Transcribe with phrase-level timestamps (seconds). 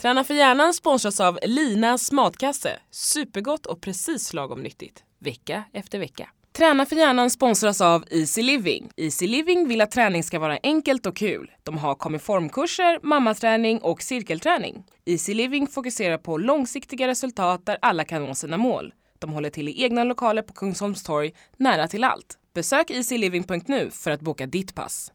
[0.00, 2.78] Träna för hjärnan sponsras av Linas matkasse.
[2.90, 5.04] Supergott och precis lagom nyttigt.
[5.18, 6.28] Vecka efter vecka.
[6.52, 8.90] Träna för hjärnan sponsras av Easy Living.
[8.96, 11.50] Easy Living vill att träning ska vara enkelt och kul.
[11.62, 14.84] De har komiformkurser, mammaträning och cirkelträning.
[15.04, 18.94] Easy Living fokuserar på långsiktiga resultat där alla kan nå sina mål.
[19.18, 22.38] De håller till i egna lokaler på Kungsholms torg, nära till allt.
[22.54, 25.12] Besök easyliving.nu för att boka ditt pass.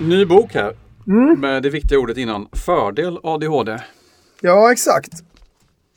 [0.00, 0.76] Ny bok här.
[1.36, 2.48] Med det viktiga ordet innan.
[2.52, 3.78] Fördel ADHD.
[4.40, 5.12] Ja, exakt.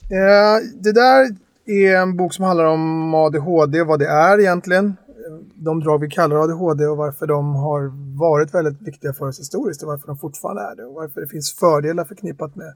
[0.02, 4.98] Eh, det där är en bok som handlar om ADHD och vad det är egentligen.
[5.56, 9.84] De drag vi kallar ADHD och varför de har varit väldigt viktiga för oss historiskt
[9.84, 12.74] och varför de fortfarande är det och varför det finns fördelar förknippat med,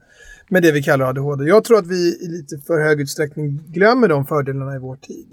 [0.48, 1.44] med det vi kallar ADHD.
[1.44, 5.28] Jag tror att vi i lite för hög utsträckning glömmer de fördelarna i vår tid.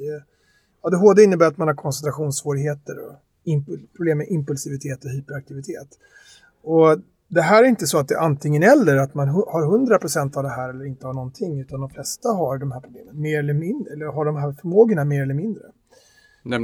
[0.81, 3.15] ADHD innebär att man har koncentrationssvårigheter och
[3.95, 5.87] problem med impulsivitet och hyperaktivitet.
[6.63, 10.37] Och det här är inte så att det är antingen eller, att man har 100%
[10.37, 13.39] av det här eller inte har någonting, utan de flesta har de här problemen, mer
[13.39, 15.61] eller mindre, eller har de här förmågorna mer eller mindre.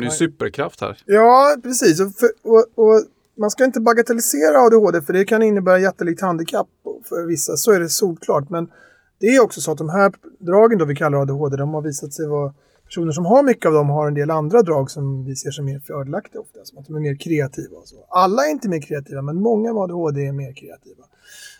[0.03, 0.97] Ju superkraft här.
[1.05, 1.99] Ja, precis.
[2.02, 3.03] Och, för, och, och
[3.38, 6.67] man ska inte bagatellisera ADHD, för det kan innebära jättelikt handikapp
[7.09, 8.49] för vissa, så är det solklart.
[8.49, 8.71] Men
[9.19, 12.14] det är också så att de här dragen då vi kallar ADHD, de har visat
[12.14, 12.53] sig vara
[12.86, 15.66] personer som har mycket av dem har en del andra drag som vi ser som
[15.66, 17.77] mer fördelaktiga ofta, som att de är mer kreativa.
[17.77, 18.05] Och så.
[18.09, 21.03] Alla är inte mer kreativa, men många med ADHD är mer kreativa.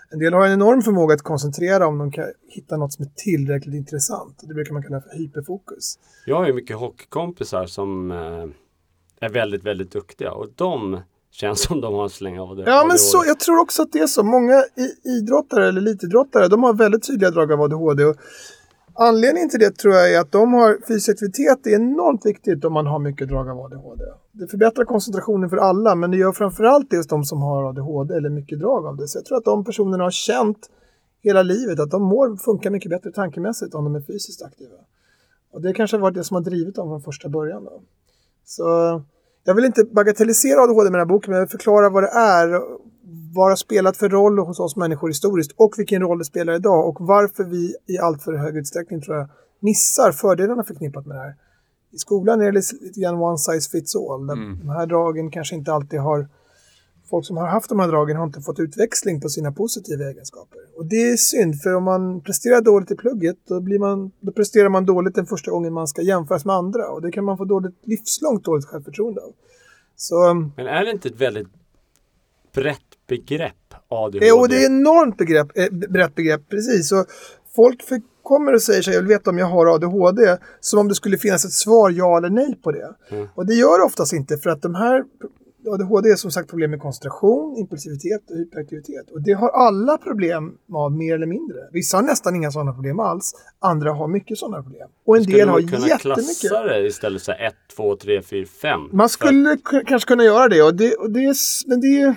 [0.10, 3.10] En del har en enorm förmåga att koncentrera om de kan hitta något som är
[3.16, 4.40] tillräckligt intressant.
[4.42, 6.00] Det brukar man kalla för hyperfokus.
[6.26, 8.46] Jag har ju mycket hockeykompisar som eh,
[9.20, 11.00] är väldigt, väldigt duktiga och de
[11.32, 12.64] känns som de har en släng av det.
[12.66, 14.24] Ja, men så, jag tror också att det är så.
[14.24, 14.64] Många
[15.04, 18.06] idrottare eller elitidrottare, de har väldigt tydliga drag av ADHD.
[18.06, 18.16] Och
[18.96, 22.74] anledningen till det tror jag är att de har fysisk aktivitet är enormt viktigt om
[22.74, 24.04] man har mycket drag av ADHD.
[24.32, 28.30] Det förbättrar koncentrationen för alla, men det gör framförallt det de som har ADHD eller
[28.30, 29.08] mycket drag av det.
[29.08, 30.70] Så jag tror att de personerna har känt
[31.24, 34.78] hela livet att de mår, funkar mycket bättre tankemässigt om de är fysiskt aktiva.
[35.52, 37.64] Och det kanske har varit det som har drivit dem från första början.
[37.64, 37.82] Då.
[38.46, 38.64] Så
[39.44, 42.10] jag vill inte bagatellisera ADHD med den här boken, men jag vill förklara vad det
[42.10, 42.62] är,
[43.36, 46.54] vad det har spelat för roll hos oss människor historiskt och vilken roll det spelar
[46.54, 49.30] idag och varför vi i allt för hög utsträckning tror jag
[49.60, 51.36] missar fördelarna förknippat med det här.
[51.92, 54.28] I skolan är det lite grann one size fits all.
[54.28, 56.28] Där De här dragen kanske inte alltid har
[57.10, 60.60] Folk som har haft de här dragen har inte fått utväxling på sina positiva egenskaper.
[60.78, 64.32] Och det är synd, för om man presterar dåligt i plugget då, blir man, då
[64.32, 66.90] presterar man dåligt den första gången man ska jämföras med andra.
[66.90, 69.34] Och det kan man få dåligt, livslångt dåligt självförtroende av.
[69.96, 71.48] Så Men är det inte ett väldigt
[72.54, 73.54] brett begrepp
[73.90, 74.28] ADHD?
[74.28, 76.92] Jo, det är enormt begrepp, eh, brett begrepp, precis.
[76.92, 77.06] Och
[77.56, 80.88] folk för, kommer och säger sig, jag vill veta om jag har ADHD, som om
[80.88, 82.90] det skulle finnas ett svar ja eller nej på det.
[83.10, 83.28] Mm.
[83.36, 85.04] Och det gör det oftast inte, för att de här
[85.70, 89.12] ADHD är som sagt problem med koncentration, impulsivitet och hyperaktivitet.
[89.12, 91.58] Och det har alla problem av mer eller mindre.
[91.72, 94.90] Vissa har nästan inga sådana problem alls, andra har mycket sådana problem.
[95.06, 96.40] Och en Skulle del har man kunna jättemycket.
[96.40, 98.82] klassa det istället här 1, 2, 3, 4, 5?
[98.92, 101.36] Man skulle kanske kunna göra det, och det, och det är,
[101.70, 102.16] men det, är,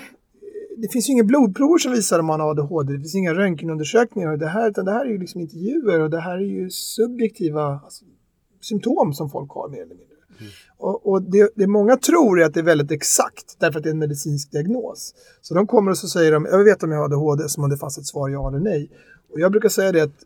[0.83, 2.93] det finns ju inga blodprover som visar om man har ADHD.
[2.93, 6.11] Det finns inga röntgenundersökningar och det här, utan det här är ju liksom intervjuer och
[6.11, 8.05] det här är ju subjektiva alltså,
[8.61, 10.05] symptom som folk har mer eller mindre.
[10.77, 13.89] Och, och det, det många tror är att det är väldigt exakt därför att det
[13.89, 15.15] är en medicinsk diagnos.
[15.41, 17.71] Så de kommer och så säger de, jag vet om jag har ADHD, som om
[17.71, 18.91] det fanns ett svar ja eller nej.
[19.33, 20.25] Och jag brukar säga det att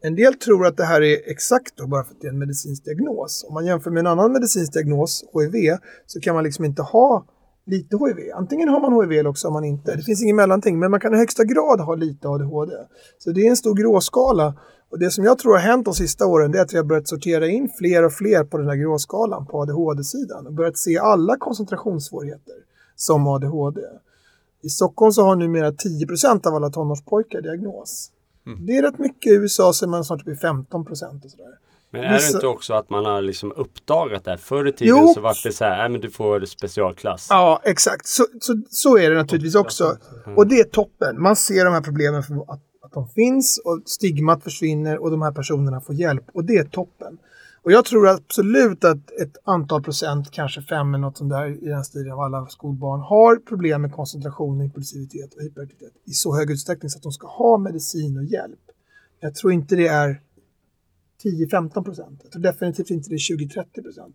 [0.00, 2.38] en del tror att det här är exakt då, bara för att det är en
[2.38, 3.44] medicinsk diagnos.
[3.48, 7.26] Om man jämför med en annan medicinsk diagnos, HIV, så kan man liksom inte ha
[7.68, 8.32] lite HIV.
[8.34, 9.96] Antingen har man HIV eller också har man inte.
[9.96, 12.72] Det finns ingen mellanting, men man kan i högsta grad ha lite ADHD.
[13.18, 14.54] Så det är en stor gråskala.
[14.90, 17.08] Och det som jag tror har hänt de sista åren är att vi har börjat
[17.08, 21.36] sortera in fler och fler på den här gråskalan på ADHD-sidan och börjat se alla
[21.36, 22.54] koncentrationssvårigheter
[22.96, 23.80] som ADHD.
[24.62, 28.10] I Stockholm så har numera 10% av alla tonårspojkar diagnos.
[28.66, 29.32] Det är rätt mycket.
[29.32, 31.58] I USA så är man snart uppe i 15 procent och sådär.
[31.90, 34.38] Men är det inte också att man har liksom uppdagat det här?
[34.38, 35.14] Förr i tiden Jo.
[35.14, 37.26] så var det så här, men du får specialklass.
[37.30, 38.06] Ja, exakt.
[38.06, 39.96] Så, så, så är det naturligtvis också.
[40.36, 41.22] Och det är toppen.
[41.22, 45.22] Man ser de här problemen för att, att de finns och stigmat försvinner och de
[45.22, 46.24] här personerna får hjälp.
[46.34, 47.18] Och det är toppen.
[47.62, 51.68] Och jag tror absolut att ett antal procent, kanske fem eller något sånt där i
[51.68, 56.50] den stilen av alla skolbarn har problem med koncentration, impulsivitet och hyperaktivitet i så hög
[56.50, 58.60] utsträckning så att de ska ha medicin och hjälp.
[59.20, 60.20] Jag tror inte det är
[61.24, 62.20] 10-15 procent.
[62.22, 64.14] Jag tror definitivt inte det är 20-30 procent.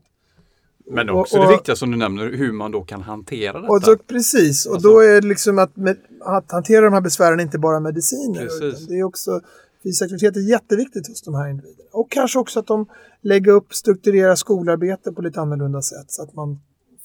[0.92, 3.74] Men Och- också och- det viktiga som du nämner, hur man då kan hantera detta.
[3.74, 7.02] Och så, precis, och Alltså- då är det liksom att, med, att hantera de här
[7.02, 8.48] besvären är inte bara mediciner.
[8.88, 9.42] Det är också
[9.84, 11.90] Fysisk aktivitet är jätteviktigt hos de här individerna.
[11.92, 12.86] Och kanske också att de
[13.22, 16.60] lägger upp, strukturerar skolarbete på lite annorlunda sätt så att man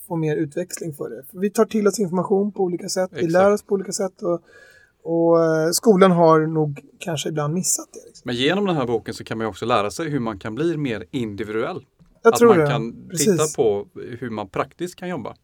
[0.08, 1.22] får mer utväxling för det.
[1.30, 3.32] För vi tar till oss information på olika sätt, vi Exakt.
[3.32, 4.40] lär oss på olika sätt och,
[5.02, 8.06] och eh, skolan har nog kanske ibland missat det.
[8.06, 8.22] Liksom.
[8.24, 10.76] Men genom den här boken så kan man också lära sig hur man kan bli
[10.76, 11.84] mer individuell.
[12.22, 12.66] Jag att man det.
[12.66, 13.26] kan Precis.
[13.26, 13.86] titta på
[14.18, 15.36] hur man praktiskt kan jobba.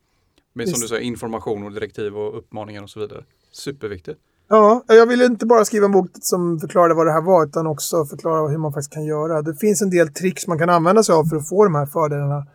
[0.53, 0.83] Med som Visst.
[0.83, 3.25] du säger information och direktiv och uppmaningar och så vidare.
[3.51, 4.21] Superviktigt.
[4.49, 7.67] Ja, jag ville inte bara skriva en bok som förklarade vad det här var utan
[7.67, 9.43] också förklara hur man faktiskt kan göra.
[9.43, 11.87] Det finns en del tricks man kan använda sig av för att få de här
[11.87, 12.47] fördelarna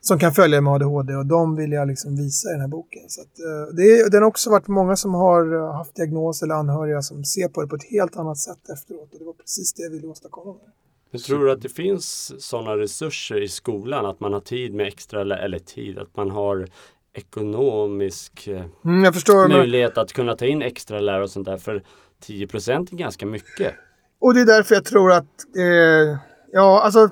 [0.00, 3.02] som kan följa med ADHD och de vill jag liksom visa i den här boken.
[3.08, 6.42] Så att, eh, det, är, den har också varit många som har eh, haft diagnos
[6.42, 9.32] eller anhöriga som ser på det på ett helt annat sätt efteråt och det var
[9.32, 10.52] precis det jag ville åstadkomma.
[10.52, 10.72] Med.
[11.10, 15.20] Jag tror att det finns sådana resurser i skolan att man har tid med extra,
[15.20, 16.68] eller, eller tid, att man har
[17.16, 19.48] ekonomisk eh, Mm, jag förstår.
[19.48, 21.56] Men, möjlighet att kunna ta in extra lärare och sånt där.
[21.56, 21.82] För
[22.26, 23.74] 10% är ganska mycket.
[24.18, 26.18] och det är därför jag tror att, eh,
[26.52, 27.10] ja alltså,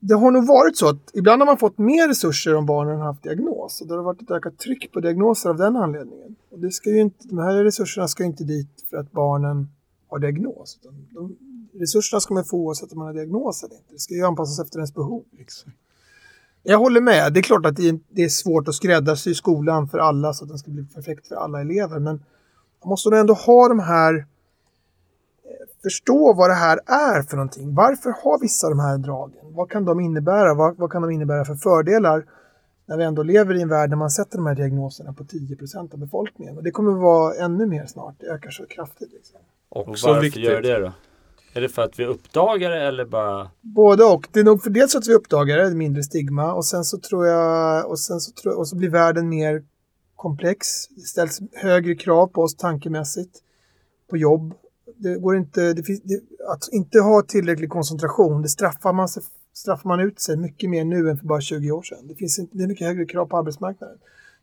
[0.00, 3.06] det har nog varit så att ibland har man fått mer resurser om barnen har
[3.06, 3.80] haft diagnos.
[3.80, 6.36] Och det har varit ett ökat tryck på diagnoser av den anledningen.
[6.50, 9.68] Och det ska ju inte, de här resurserna ska ju inte dit för att barnen
[10.08, 10.78] har diagnos.
[10.80, 11.36] Utan de,
[11.80, 13.92] resurserna ska man få oavsett om man har diagnos eller inte.
[13.92, 15.24] Det ska ju anpassas efter ens behov.
[15.38, 15.72] Liksom.
[16.62, 17.32] Jag håller med.
[17.32, 20.58] Det är klart att det är, svårt att skräddarsy skolan för alla så att den
[20.58, 21.98] ska bli perfekt för alla elever.
[21.98, 22.22] Men
[22.82, 24.22] man måste nog ändå ha de här eh,
[25.82, 27.74] förstå vad det här är för någonting.
[27.74, 29.54] Varför har vissa de här dragen?
[29.54, 30.54] Vad kan de innebära?
[30.54, 32.24] Vad, vad kan de innebära för fördelar?
[32.86, 35.92] När vi ändå lever i en värld där man sätter de här diagnoserna på 10%
[35.92, 36.56] av befolkningen.
[36.56, 38.14] Och det kommer att vara ännu mer snart.
[38.18, 39.12] Det ökar så kraftigt.
[39.12, 39.38] Liksom.
[39.68, 40.44] Och Också varför viktigt.
[40.44, 40.92] gör det då?
[41.54, 44.28] Är det för att vi uppdagar det eller bara Både och.
[44.32, 46.52] Det är nog för dels att vi uppdagar det, mindre stigma.
[46.52, 49.62] Och sen så tror jag, och sen så, tror, och så blir världen mer
[50.16, 50.88] komplex.
[50.88, 53.38] Det ställs högre krav på oss tankemässigt.
[54.10, 54.54] På jobb.
[54.96, 59.22] Det går inte, det finns, det, att inte ha tillräcklig koncentration, det straffar man, sig,
[59.54, 62.06] straffar man ut sig mycket mer nu än för bara 20 år sedan.
[62.08, 63.98] Det finns inte, det är mycket högre krav på arbetsmarknaden.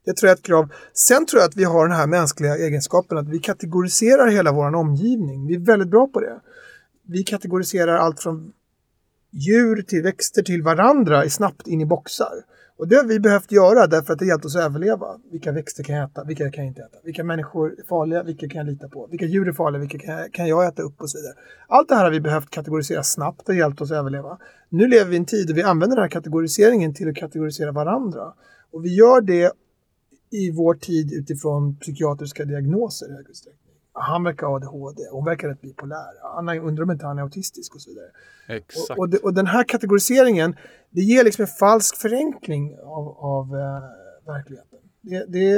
[0.06, 0.72] Det tror jag är ett krav.
[0.94, 4.76] Sen tror jag att vi har den här mänskliga egenskapen att vi kategoriserar hela vår
[4.76, 5.48] omgivning.
[5.48, 6.40] Vi är väldigt bra på det.
[7.10, 8.54] Vi kategoriserar allt från
[9.32, 12.44] djur till växter till varandra snabbt in i boxar.
[12.78, 15.20] Och det har vi behövt göra därför att det hjälpt oss att överleva.
[15.32, 16.24] Vilka växter kan jag äta?
[16.24, 16.98] Vilka kan jag inte äta?
[17.04, 18.24] Vilka människor är farliga?
[18.24, 19.08] Vilka kan jag lita på?
[19.08, 19.80] Vilka djur är farliga?
[19.80, 21.34] Vilka kan jag, kan jag äta upp och så vidare.
[21.68, 24.38] Allt det här har vi behövt kategorisera snabbt och hjälpt oss att överleva.
[24.70, 27.72] Nu lever vi i en tid där vi använder den här kategoriseringen till att kategorisera
[27.72, 28.34] varandra.
[28.72, 29.52] Och vi gör det
[30.32, 33.67] i vår tid utifrån psykiatriska diagnoser i hög utsträckning.
[34.00, 36.36] Han verkar ha ADHD, hon verkar rätt bipolär.
[36.36, 38.06] Han undrar om inte han är autistisk och så vidare.
[38.48, 38.90] Exakt.
[38.90, 40.56] Och, och, det, och den här kategoriseringen,
[40.90, 44.80] det ger liksom en falsk förenkling av, av eh, verkligheten.
[45.02, 45.50] Det, det,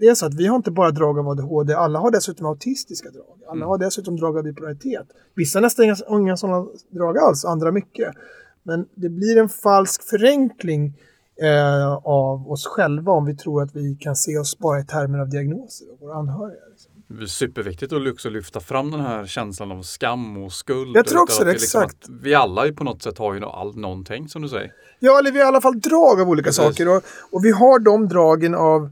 [0.00, 3.10] det är så att vi har inte bara drag av ADHD, alla har dessutom autistiska
[3.10, 3.38] drag.
[3.46, 3.68] Alla Mm.
[3.68, 5.06] har dessutom drag av bipolaritet.
[5.34, 8.14] Vissa nästan inga, inga sådana drag alls, andra mycket.
[8.62, 11.00] Men det blir en falsk förenkling
[11.42, 15.18] eh, av oss själva om vi tror att vi kan se oss bara i termer
[15.18, 16.60] av diagnoser och våra anhöriga.
[16.70, 16.92] Liksom.
[17.28, 20.96] Superviktigt att också lyfta fram den här känslan av skam och skuld.
[20.96, 22.06] Jag tror också det, liksom exakt.
[22.08, 24.72] vi alla på något sätt har ju all, någonting som du säger.
[24.98, 26.64] Ja, eller vi har i alla fall drag av olika Precis.
[26.64, 26.88] saker.
[26.88, 28.90] Och, och vi har de dragen av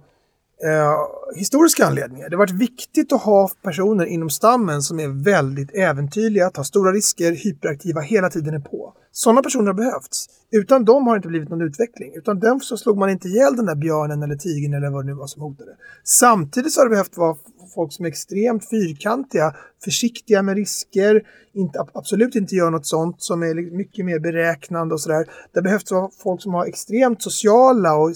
[0.65, 2.29] eh, historiska anledningar.
[2.29, 6.93] Det har varit viktigt att ha personer inom stammen som är väldigt äventyrliga, tar stora
[6.93, 8.94] risker, hyperaktiva, hela tiden är på.
[9.17, 10.27] Sådana personer har behövts.
[10.51, 12.13] Utan dem har det inte blivit någon utveckling.
[12.15, 15.07] Utan dem så slog man inte ihjäl den där björnen eller tigern eller vad det
[15.07, 15.71] nu var som hotade.
[16.05, 17.37] Samtidigt så har det behövt vara
[17.75, 19.55] folk som är extremt fyrkantiga,
[19.85, 24.95] försiktiga med risker, inte, absolut inte gör något sånt som är liksom mycket mer beräknande
[24.95, 25.27] och sådär.
[25.53, 28.15] Det behövs vara folk som har extremt sociala och eh,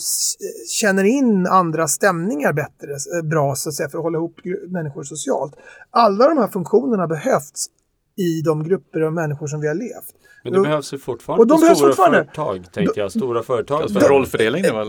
[0.69, 5.03] känner in andra stämningar bättre, eh, bra så att säga, för att hålla ihop människor
[5.03, 5.55] socialt.
[5.91, 7.71] Alla de här funktionerna behövts
[8.19, 10.15] i de grupper av människor som vi har levt.
[10.45, 12.19] Men det Och- behövs ju fortfarande och de på behövs stora fortfarande.
[12.25, 13.11] företag, tänkte jag.
[13.13, 13.83] Stora företag.
[13.83, 14.89] Alltså, rollfördelning det väl?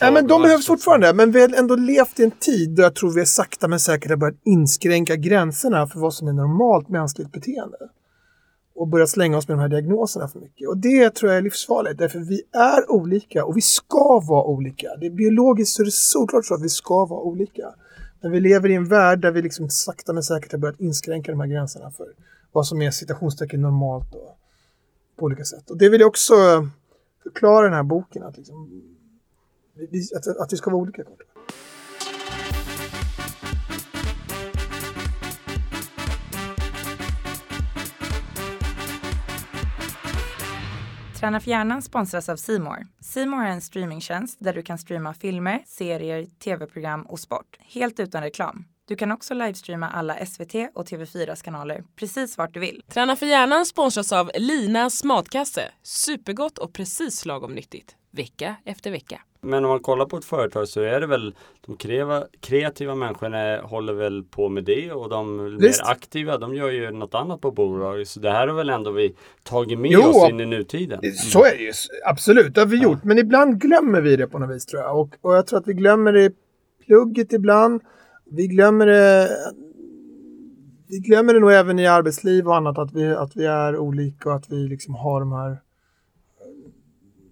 [0.00, 2.94] Ja, men de behövs fortfarande, men vi har ändå levt i en tid där jag
[2.94, 7.32] tror vi sakta men säkert har börjat inskränka gränserna för vad som är normalt mänskligt
[7.32, 7.76] beteende.
[8.74, 10.68] Och börjat slänga oss med de här diagnoserna för mycket.
[10.68, 14.88] Och det tror jag är livsfarligt, därför vi är olika och vi ska vara olika.
[15.00, 17.66] Det är biologiskt så är det såklart så att vi ska vara olika.
[18.22, 21.30] Men vi lever i en värld där vi liksom sakta men säkert har börjat inskränka
[21.32, 22.06] de här gränserna för
[22.52, 24.36] vad som är citationstecken normalt då,
[25.16, 25.70] på olika sätt.
[25.70, 26.66] Och det vill jag också eh,
[27.22, 28.82] förklara i den här boken, att liksom
[29.90, 31.04] vi- att, att vi ska vara olika.
[31.04, 31.22] Kort.
[41.20, 42.86] Träna för hjärnan sponsras av Simor.
[43.00, 48.22] Simor är en streamingtjänst där du kan streama filmer, serier, tv-program och sport helt utan
[48.22, 48.64] reklam.
[48.88, 52.82] Du kan också livestreama alla SVT och TV4s kanaler precis vart du vill.
[52.88, 55.62] Träna för hjärnan sponsras av Linas matkasse.
[55.82, 57.96] Supergott och precis lagom nyttigt.
[58.10, 59.20] Vecka efter vecka.
[59.40, 61.34] Men om man kollar på ett företag så är det väl
[61.66, 65.84] de kreativa, kreativa människorna håller väl på med det och de Visst.
[65.84, 68.08] mer aktiva de gör ju något annat på bolaget.
[68.08, 71.00] Så det här har väl ändå vi tagit med Jo, oss in i nutiden.
[71.14, 71.72] Så är det ju.
[72.06, 73.04] Absolut, det har vi gjort.
[73.04, 75.00] Men ibland glömmer vi det på något vis tror jag.
[75.00, 76.30] Och, och jag tror att vi glömmer det i
[76.86, 77.82] plugget ibland.
[78.34, 79.28] Vi glömmer det
[80.88, 84.28] vi glömmer det nog även i arbetsliv och annat att vi, att vi är olika
[84.28, 85.58] och att vi liksom har de här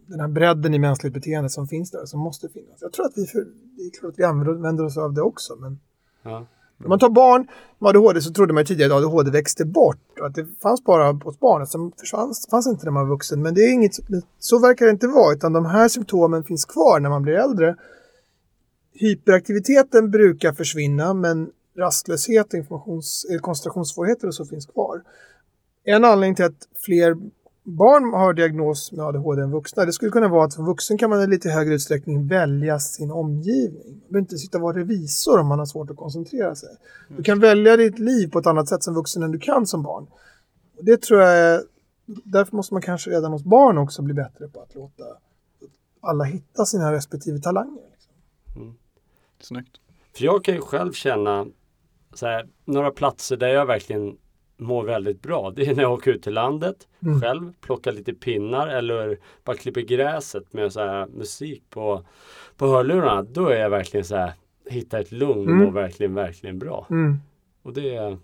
[0.06, 2.78] den här bredden i mänskligt beteende som finns där, som måste finnas.
[2.80, 3.38] Jag tror att vi, för,
[3.76, 5.80] det är klart att vi använder oss av det också, men
[6.22, 6.46] Ja.
[6.84, 7.46] om man tar barn
[7.78, 11.12] med ADHD så trodde man tidigare att ADHD växte bort och att det fanns bara
[11.12, 13.42] hos barnet, som försvann, fanns inte när man var vuxen.
[13.42, 13.92] Men det är inget,
[14.38, 17.76] så verkar det inte vara, utan de här symptomen finns kvar när man blir äldre.
[18.92, 25.02] Hyperaktiviteten brukar försvinna, men rastlöshet, informations, eller koncentrationssvårigheter och så finns kvar.
[25.84, 27.16] En anledning till att fler
[27.62, 31.10] barn har diagnos med ADHD än vuxna, det skulle kunna vara att som vuxen kan
[31.10, 33.90] man i lite högre utsträckning välja sin omgivning.
[33.90, 36.68] Man behöver inte sitta och vara revisor om man har svårt att koncentrera sig.
[37.08, 39.82] Du kan välja ditt liv på ett annat sätt som vuxen än du kan som
[39.82, 40.06] barn.
[40.80, 41.62] Det tror jag är,
[42.06, 45.04] därför måste man kanske redan hos barn också bli bättre på att låta
[46.00, 47.89] alla hitta sina respektive talanger.
[48.54, 48.78] Liksom.
[49.40, 49.80] Snyggt.
[50.16, 51.46] För jag kan ju själv känna
[52.12, 54.16] så här, några platser där jag verkligen
[54.56, 55.50] mår väldigt bra.
[55.50, 57.20] Det är när jag åker ut till landet Mm.
[57.20, 62.04] själv, plockar lite pinnar eller bara klipper gräset med så här musik på,
[62.56, 63.22] på hörlurarna.
[63.22, 64.32] Då är jag verkligen så här,
[64.66, 65.58] hittar ett lugn och Mm.
[65.64, 66.86] mår verkligen, verkligen bra.
[66.90, 67.16] Mm.
[67.62, 68.18] Och det, är- det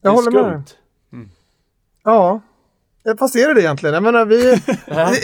[0.00, 0.62] Jag är håller med dig.
[0.66, 1.28] skumt.
[2.04, 2.40] Ja,
[3.08, 3.94] Eh, fast är det egentligen?
[3.94, 4.62] Jag menar, vi,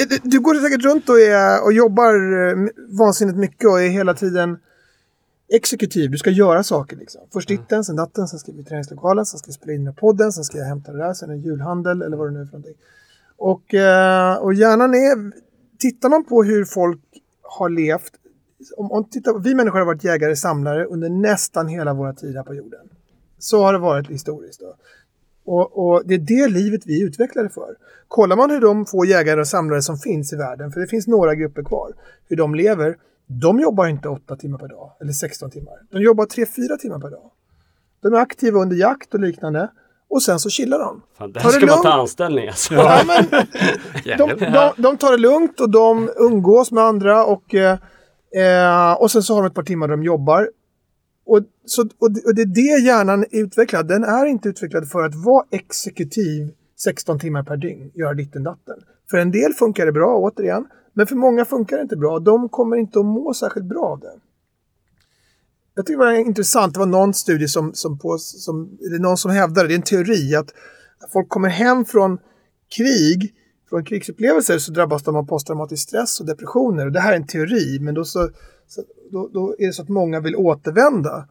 [0.09, 2.15] du- du går säkert runt och, är, och jobbar
[2.49, 4.59] eh, vansinnigt mycket och är hela tiden
[5.53, 6.11] exekutiv.
[6.11, 7.21] Du ska göra saker liksom.
[7.33, 10.33] Först ditten, sen datten, sen ska vi träningslokalen, sen ska vi spela in här podden,
[10.33, 12.53] sen ska jag hämta det där, sen en julhandel eller vad det nu är för
[12.53, 12.75] någonting.
[13.37, 15.45] Och, eh, och hjärnan är...
[15.79, 17.01] Tittar man på hur folk
[17.43, 18.13] har levt.
[18.77, 22.43] Om, om tittar, vi människor har varit jägare samlare under nästan hela våra tid här
[22.43, 22.81] på jorden.
[23.39, 24.61] Så har det varit historiskt.
[24.61, 24.75] Då.
[25.45, 27.77] Och, och det är det livet vi är utvecklade för.
[28.09, 31.07] Kollar man hur de få jägare och samlare som finns i världen, för det finns
[31.07, 31.93] några grupper kvar,
[32.29, 32.97] hur de lever.
[33.27, 35.75] De jobbar inte 8 timmar per dag, eller 16 timmar.
[35.91, 37.31] De jobbar 3-4 timmar per dag.
[38.03, 39.71] De är aktiva under jakt och liknande.
[40.11, 41.03] Och sen så chillar de.
[41.19, 42.75] Fan, det här ska man ta anställning alltså.
[42.75, 43.25] Ja, men
[44.19, 47.79] de, de, de tar det lugnt och de umgås med andra och, eh,
[48.37, 50.49] eh, och sen så har de ett par timmar där de jobbar.
[51.27, 53.89] Och, så, och, det, och det är det hjärnan är utvecklad.
[53.89, 58.77] Den är inte utvecklad för att vara exekutiv 16 timmar per dygn, göra ditten datten.
[59.11, 60.67] För en del funkar det bra, återigen.
[60.93, 62.19] Men för många funkar det inte bra.
[62.19, 64.13] De kommer inte att må särskilt bra av det.
[65.75, 69.17] Jag tycker det var intressant, det var någon studie som, som, på, som eller någon
[69.17, 70.55] som hävdade, det är en teori, att
[71.01, 72.19] när folk kommer hem från
[72.77, 73.35] krig,
[73.69, 76.87] från krigsupplevelser så drabbas de av posttraumatisk stress och depressioner.
[76.87, 78.31] Och det här är en teori, men då, så,
[78.69, 78.83] så,
[79.15, 81.29] då, då är det så att många vill återvända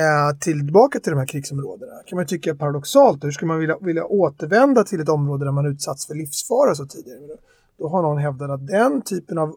[0.00, 1.92] eh, tillbaka till de här krigsområdena.
[2.06, 3.24] kan man tycka är paradoxalt.
[3.24, 6.86] Hur ska man vilja, vilja återvända till ett område där man utsatts för livsfara så
[6.86, 7.26] tidigare?
[7.26, 7.36] Då,
[7.78, 9.56] då har någon hävdat att den typen av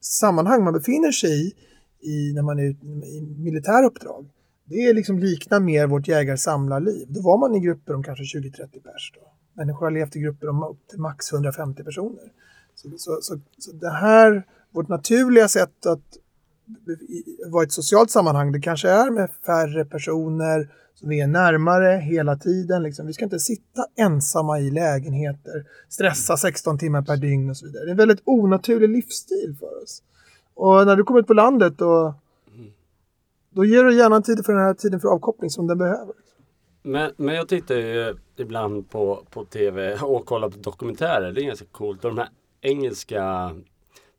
[0.00, 1.54] sammanhang man befinner sig i,
[2.00, 4.26] i när man är ute i militära uppdrag,
[4.64, 7.06] det är liksom liknar mer vårt jägar-samlarliv.
[7.08, 9.12] Då var man i grupper om kanske 20-30 pers.
[9.14, 9.32] Då.
[9.54, 12.32] Människor har levt i grupper om upp till max 150 personer.
[12.74, 16.16] Så, så, så, så det här, vårt naturliga sätt att
[17.50, 21.96] vara i ett socialt sammanhang, det kanske är med färre personer som vi är närmare
[21.96, 22.82] hela tiden.
[22.82, 23.06] Liksom.
[23.06, 27.84] Vi ska inte sitta ensamma i lägenheter, stressa 16 timmar per dygn och så vidare.
[27.84, 30.02] Det är en väldigt onaturlig livsstil för oss.
[30.54, 32.14] Och när du kommer ut på landet då,
[33.50, 36.14] då ger du gärna tid för den här tiden för avkoppling som den behöver.
[36.82, 41.32] Men, men jag tittar ju ibland på, på tv och kollar på dokumentärer.
[41.32, 42.04] Det är ganska coolt.
[42.04, 42.28] Och de här
[42.60, 43.22] engelska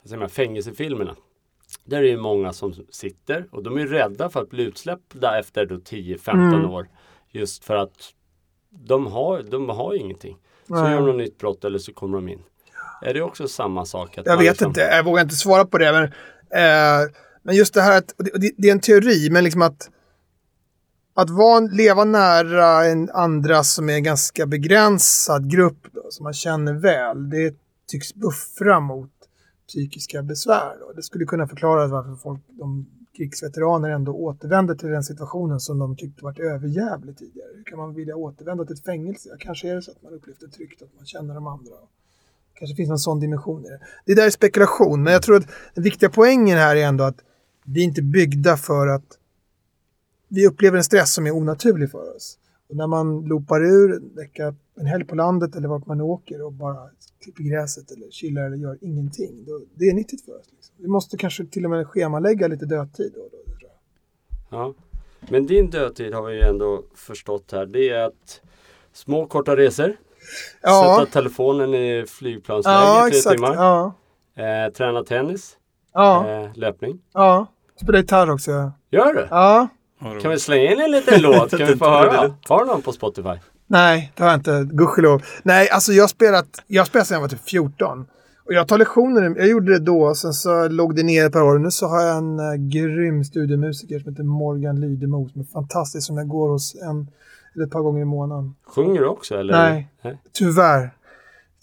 [0.01, 1.15] vad säger man, fängelsefilmerna.
[1.83, 5.39] Där är det ju många som sitter och de är rädda för att bli utsläppta
[5.39, 6.69] efter då 10-15 Mm.
[6.71, 6.87] år.
[7.31, 7.93] Just för att
[8.69, 10.37] de har, de har ingenting.
[10.67, 10.91] Så Nej.
[10.91, 12.39] gör de något nytt brott eller så kommer de in.
[13.01, 14.17] Är det också samma sak?
[14.17, 15.91] Att Jag vet liksom- inte, jag vågar inte svara på det.
[15.91, 17.09] Men, eh,
[17.43, 19.89] men just det här att, det, det är en teori, men liksom att,
[21.13, 26.33] att vara, leva nära en andra som är en ganska begränsad grupp, då, som man
[26.33, 27.55] känner väl, det
[27.87, 29.09] tycks buffra mot
[29.71, 30.77] psykiska besvär.
[30.79, 30.93] Då.
[30.95, 32.85] Det skulle kunna förklara varför folk, de
[33.17, 37.49] krigsveteraner ändå återvänder till den situationen som de tyckte varit överjävlig tidigare.
[37.55, 39.29] Hur kan man vilja återvända till ett fängelse?
[39.29, 41.75] Ja, Kanske är det så att man upplevt det tryggt, att man känner de andra.
[42.53, 43.79] kanske finns en sån dimension i det.
[44.05, 47.17] Det där är spekulation, men jag tror att den viktiga poängen här är ändå att
[47.65, 49.17] vi är inte byggda för att
[50.27, 52.37] vi upplever en stress som är onaturlig för oss.
[52.71, 56.41] Och när man loopar ur en vecka, en helg på landet eller vart man åker
[56.45, 56.89] och bara
[57.23, 59.45] klipper gräset eller chillar eller gör ingenting.
[59.47, 60.45] Då, det är nyttigt för oss.
[60.51, 60.75] Liksom.
[60.77, 63.11] Vi måste kanske till och med schemalägga lite dödtid.
[63.15, 64.59] Då, då, tror jag.
[64.59, 64.73] Ja.
[65.29, 67.65] Men din dödtid har vi ju ändå förstått här.
[67.65, 68.41] Det är att
[68.93, 69.95] små korta resor.
[70.61, 73.35] Ja, Sätta telefonen i flygplansläge ja i tre exakt.
[73.35, 73.55] timmar.
[73.55, 73.93] Ja,
[74.35, 75.57] Eh, träna tennis.
[75.93, 77.01] ja, Eh, löpning.
[77.13, 77.47] ja.
[77.81, 78.71] Spela gitarr också.
[78.89, 79.27] Gör du?
[79.29, 79.67] Ja.
[80.21, 81.49] Kan vi slänga in en liten låt?
[81.57, 82.35] Kan vi få höra?
[82.47, 83.39] Har du någon på Spotify?
[83.67, 84.67] Nej, det har jag inte.
[84.71, 85.21] Gudskelov.
[85.43, 88.05] Nej, alltså jag har spelat, jag spelat sedan jag var typ 14.
[88.45, 91.41] Och jag tar lektioner, jag gjorde det då, sen så låg det ner ett par
[91.41, 91.59] år.
[91.59, 96.07] Nu så har jag en uh, grym studiemusiker som heter Morgan Lydemo som är fantastisk,
[96.07, 97.07] som jag går hos en
[97.55, 98.55] eller ett par gånger i månaden.
[98.75, 99.53] Sjunger du också eller?
[99.53, 99.89] Nej.
[100.01, 100.21] Nej.
[100.33, 100.91] Tyvärr.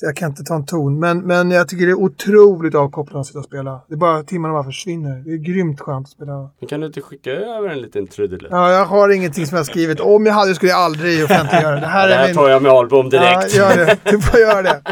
[0.01, 3.27] Jag kan inte ta en ton, men, men jag tycker det är otroligt avkopplande att
[3.27, 3.81] sitta och spela.
[3.89, 5.23] Det är bara timmarna bara försvinner.
[5.25, 6.51] Det är grymt skönt att spela.
[6.61, 8.49] Men kan du inte skicka över en liten trudelutt?
[8.51, 10.01] Ja, jag har ingenting som jag har skrivit.
[10.01, 11.81] Om jag hade skulle jag aldrig offentliggöra.
[11.81, 12.37] Det här Det är här min...
[12.37, 13.55] tar jag med album direkt.
[13.55, 13.99] Ja, gör det.
[14.05, 14.83] Du får göra det.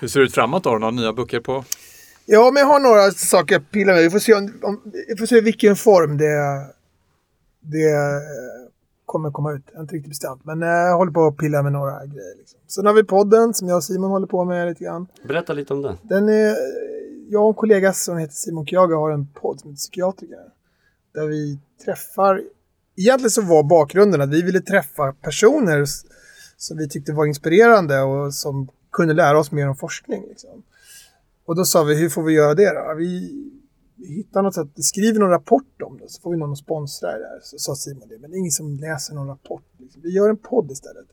[0.00, 0.70] Hur ser det ut framåt då?
[0.70, 1.64] Några nya böcker på?
[2.26, 4.02] Ja, men jag har några saker jag pillar med.
[4.02, 6.34] Vi får se, om, om, vi får se vilken form det,
[7.60, 7.90] det
[9.10, 9.62] kommer komma ut.
[9.66, 10.44] Jag har inte riktigt bestämt.
[10.44, 12.36] Men eh, jag håller på att pilla med några grejer.
[12.38, 12.58] Liksom.
[12.66, 15.06] Sen har vi podden som jag och Simon håller på med lite grann.
[15.28, 15.96] Berätta lite om den.
[16.02, 16.56] Den är,
[17.28, 20.38] jag och en kollega som heter Simon Kjaga har en podd som heter Psykiatriker.
[21.14, 22.42] Där vi träffar,
[22.96, 25.84] egentligen så var bakgrunden att vi ville träffa personer
[26.56, 30.24] som vi tyckte var inspirerande och som kunde lära oss mer om forskning.
[30.28, 30.62] Liksom.
[31.44, 32.94] Och då sa vi, hur får vi göra det då?
[32.98, 33.30] Vi,
[34.00, 36.58] vi hittar något sätt, vi skriver någon rapport om det så får vi någon att
[36.58, 37.40] sponsra det där.
[37.42, 39.62] Så sa Simon det, men det är ingen som läser någon rapport.
[39.78, 40.02] Liksom.
[40.02, 41.06] Vi gör en podd istället.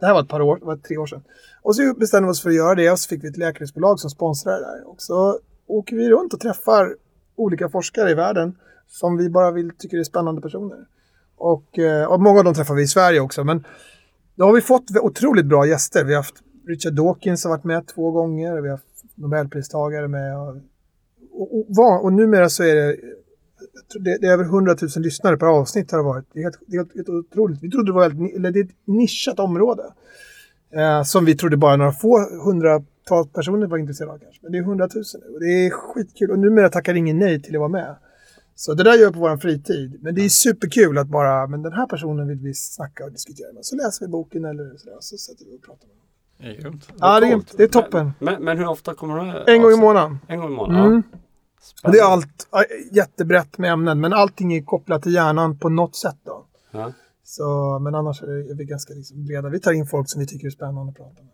[0.00, 1.22] Det här var ett par år, det var tre år sedan.
[1.62, 4.00] Och så bestämde vi oss för att göra det och så fick vi ett läkemedelsbolag
[4.00, 4.88] som sponsrar det där.
[4.88, 6.96] Och så åker vi runt och träffar
[7.36, 8.58] olika forskare i världen
[8.88, 10.86] som vi bara vill tycker är spännande personer.
[11.36, 13.44] Och, eh, och många av dem träffar vi i Sverige också.
[13.44, 13.64] Men
[14.34, 16.04] då har vi fått otroligt bra gäster.
[16.04, 18.60] Vi har haft Richard Dawkins har varit med två gånger.
[18.60, 20.62] Vi har haft Nobelpristagare med.
[21.42, 22.96] Och, och, och, numera så är det,
[23.94, 26.24] jag det, det är över 100 000 lyssnare per avsnitt har det varit.
[26.32, 27.62] Det är helt, det är helt, helt otroligt.
[27.62, 29.82] Vi trodde det var väldigt, eller det är ett nischat område.
[30.74, 34.40] Eh, som vi trodde bara några få hundratals personer var intresserade av kanske.
[34.42, 36.30] Men det är 100 000 nu och det är skitkul.
[36.30, 37.96] Och numera tackar ingen nej till att vara med.
[38.54, 39.98] Så det där gör vi på vår fritid.
[40.00, 43.52] Men det är superkul att bara, men den här personen vill vi snacka och diskutera
[43.52, 43.64] med.
[43.64, 45.96] Så läser vi boken eller sådär, så sätter vi och pratar med.
[46.38, 46.88] Det är grymt.
[46.98, 48.12] Ja, det är, det är toppen.
[48.18, 50.18] Men, men hur ofta kommer du En gång i månaden.
[50.26, 50.86] En gång i månaden?
[50.86, 51.02] Mm.
[51.12, 51.18] Ja.
[51.62, 51.98] Spännande.
[51.98, 55.96] det är allt ja, jättebrett med ämnen, men allting är kopplat till hjärnan på något
[55.96, 56.46] sätt då.
[56.70, 56.92] Ja.
[57.24, 59.48] Så, men annars är, vi ganska liksom breda.
[59.48, 61.32] Vi tar in folk som vi tycker är spännande att prata med.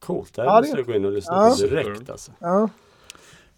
[0.00, 1.54] Coolt, det Ja, här det- måste jag gå in och lyssna Ja.
[1.60, 2.32] på direkt alltså.
[2.40, 2.68] Ja,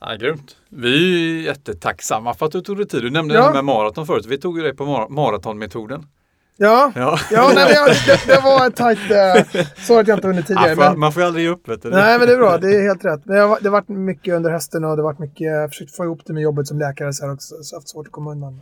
[0.01, 0.57] Ja, grymt.
[0.69, 3.03] Vi är jättetacksamma för att du tog dig tid.
[3.03, 3.41] Du nämnde Ja.
[3.41, 4.27] det här med maraton förut.
[4.27, 6.07] Vi tog ju dig på mar- maratonmetoden.
[6.57, 6.93] Ja.
[6.95, 7.19] Ja.
[7.31, 7.75] Ja, nej,
[8.07, 8.99] det, det var en tajt...
[9.11, 10.69] Eh, så att jag inte hunnit tidigare.
[10.69, 11.91] Ja, får- Men, Man får ju aldrig ge upp vet du.
[11.91, 12.59] nej, men det är bra.
[12.59, 13.21] Det är helt rätt.
[13.27, 15.41] Men jag, det har varit mycket under hösten och det har varit mycket...
[15.41, 17.55] Jag har försökt få ihop det med jobbet som läkare så här också.
[17.63, 18.61] Så jag har haft svårt att komma undan.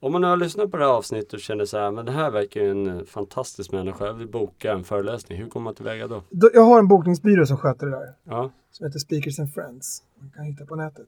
[0.00, 2.30] Om man har lyssnat på det här avsnittet och känner så här, men det här
[2.30, 5.38] verkar ju en eh, fantastisk människa, jag vill boka en föreläsning.
[5.38, 6.22] Hur kommer man tillväga då?
[6.30, 8.14] Då, jag har en bokningsbyrå som sköter det där.
[8.24, 10.02] Ja, Som heter Speakers and Friends.
[10.20, 11.06] Man kan hitta på nätet.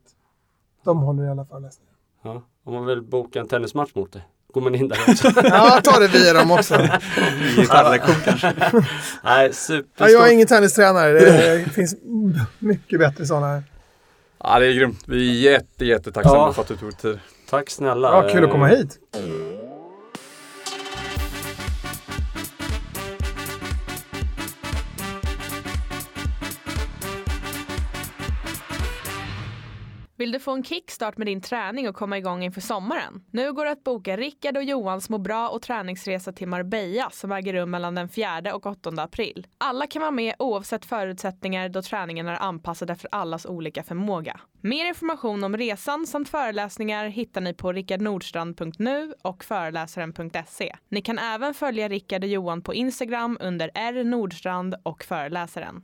[0.84, 1.92] De håller i alla föreläsningar.
[2.22, 2.42] ja.
[2.64, 5.32] Om man vill boka en tennismatch mot dig, går man in där också?
[5.44, 6.74] Ja, ta det via dem också.
[7.56, 8.52] Gitarrlektion kanske.
[9.24, 10.10] Nej, superstort.
[10.10, 11.12] jag är ingen tennistränare.
[11.12, 11.94] Det finns
[12.58, 13.62] mycket bättre sådana.
[14.44, 15.02] Ja, det är grymt.
[15.06, 16.52] Vi är jätte, jättetacksamma Ja.
[16.52, 17.18] för att du tog tid.
[17.50, 18.08] Tack snälla.
[18.08, 18.98] Ja, kul att komma hit.
[30.24, 33.24] Vill du få en kickstart med din träning och komma igång inför sommaren?
[33.30, 37.32] Nu går det att boka Rickard och Johans må bra och träningsresa till Marbella som
[37.32, 39.46] äger rum mellan den 4 och 8 april.
[39.58, 44.40] Alla kan vara med oavsett förutsättningar då träningen är anpassad efter allas olika förmåga.
[44.60, 50.76] Mer information om resan samt föreläsningar hittar ni på rickardnordstrand.nu och föreläsaren.se.
[50.88, 55.82] Ni kan även följa Rickard och Johan på Instagram under r.nordstrand och föreläsaren.